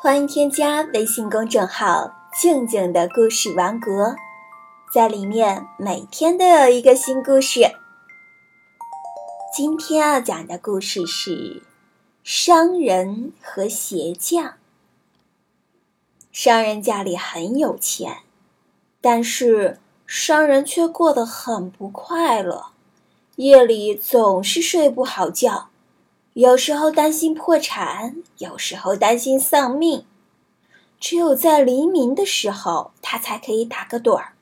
[0.00, 4.14] 欢迎添加微信公众号“静静的故事王国”，
[4.94, 7.62] 在里面每天都有一个新故事。
[9.52, 11.64] 今天要讲的故事是
[12.22, 14.54] 商人和鞋匠。
[16.30, 18.18] 商人家里很有钱，
[19.00, 22.66] 但是商人却过得很不快乐，
[23.34, 25.70] 夜里总是睡不好觉。
[26.38, 30.04] 有时候担心破产，有时候担心丧命，
[31.00, 34.34] 只有在黎明的时候，他才可以打个盹儿。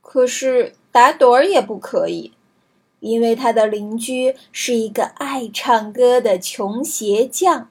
[0.00, 2.32] 可是打盹儿也不可以，
[3.00, 7.68] 因为他的邻居是一个爱唱歌的穷鞋匠，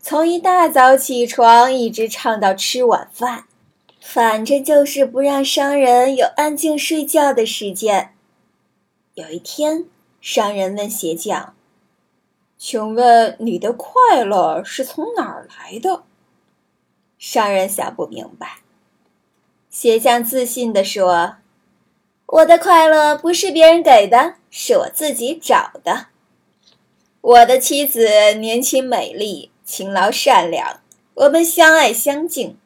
[0.00, 3.44] 从一大早起床一直唱到吃晚饭，
[4.00, 8.14] 反正就是不让商人有安静睡觉的时间。
[9.12, 9.84] 有一天，
[10.22, 11.54] 商人问鞋匠。
[12.64, 16.04] 请问你的快乐是从哪儿来的？
[17.18, 18.58] 商人想不明白。
[19.68, 21.38] 鞋匠自信地说
[22.24, 26.06] ：“我的快乐不是别人给的，是我自己找的。
[27.20, 30.78] 我的妻子年轻美丽、勤劳善良，
[31.14, 32.56] 我们相爱相敬，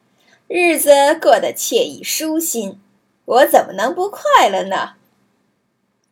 [0.47, 2.79] 日子过得惬意舒心，
[3.25, 4.93] 我怎么能不快乐呢？”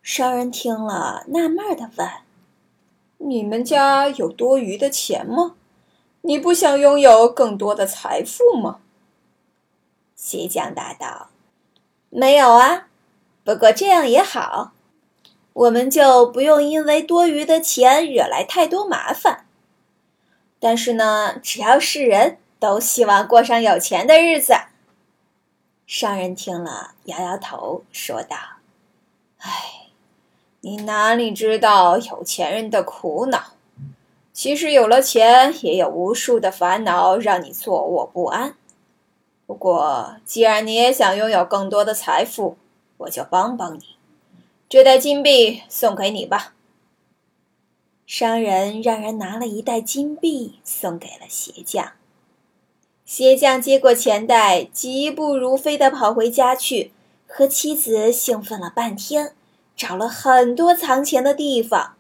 [0.01, 2.24] 商人听了，纳闷的问。
[3.17, 5.55] 你们家有多余的钱吗？
[6.21, 8.79] 你不想拥有更多的财富吗？
[10.15, 11.29] 鞋匠答道
[12.09, 12.87] ：“没有啊，
[13.43, 14.73] 不过这样也好，
[15.53, 19.45] 我们就不用因为多余的钱惹来太多麻烦。
[20.59, 24.53] 但是呢，只要是人都希望过上有钱的日子。”
[25.85, 28.35] 商人听了，摇摇头，说道
[29.37, 29.73] ：“唉。”
[30.65, 33.53] 你哪里知道有钱人的苦恼？
[34.33, 38.55] 其实有了钱，也有无数的烦恼让你坐卧不安。
[39.45, 42.57] 不过，既然你也想拥有更多的财富，
[42.97, 43.95] 我就帮帮你。
[44.67, 46.55] 这袋金币送给你吧。
[48.07, 51.91] 商人让人拿了一袋金币送给了鞋匠。
[53.05, 56.91] 鞋匠接过钱袋，疾步如飞地跑回家去，
[57.27, 59.35] 和妻子兴奋了半天。
[59.75, 61.95] 找了很多藏钱的地方，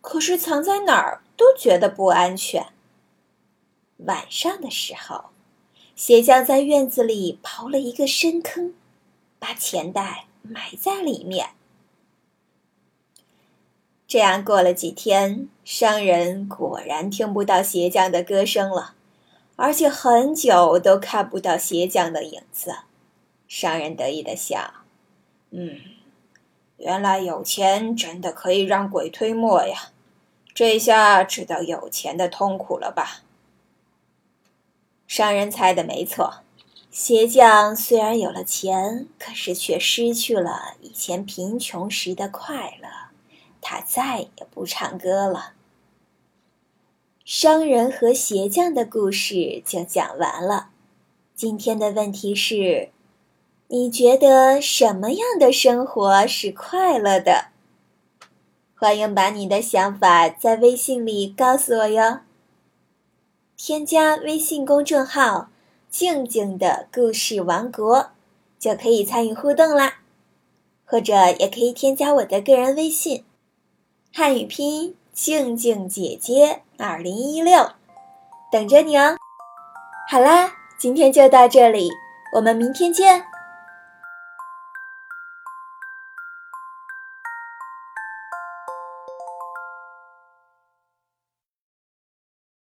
[0.00, 2.66] 可是藏在哪儿都觉得不安全。
[3.98, 5.26] 晚上的时候，
[5.94, 8.74] 鞋匠在院子里刨了一个深坑，
[9.38, 11.50] 把钱袋埋在里面。
[14.08, 18.94] 这样过了几天，商人果然听不到鞋匠的歌声了，
[19.54, 22.74] 而且很久都看不到鞋匠的影子。
[23.46, 24.74] 商人得意的想
[25.50, 25.80] ：“嗯。”
[26.76, 29.90] 原来有钱真的可以让鬼推磨呀！
[30.54, 33.22] 这下知道有钱的痛苦了吧？
[35.06, 36.42] 商人猜的没错，
[36.90, 42.88] 鞋匠虽然有了钱，可是却失去了以前贫穷时的快乐。
[43.60, 45.54] 他再也不唱歌了。
[47.24, 50.70] 商人和鞋匠的故事就讲完了。
[51.34, 52.91] 今天的问题是。
[53.74, 57.46] 你觉得什么样的生活是快乐的？
[58.78, 62.18] 欢迎把你的想法在微信里告诉我哟。
[63.56, 65.48] 添加微信公众号
[65.88, 68.10] “静静的故事王国”，
[68.60, 70.00] 就可以参与互动啦。
[70.84, 73.24] 或者也可以添加我的个人微信，
[74.12, 77.70] 汉语拼音“静静姐姐二零一六”，
[78.52, 79.16] 等着你哦。
[80.10, 81.88] 好啦，今天就到这里，
[82.34, 83.24] 我们明天见。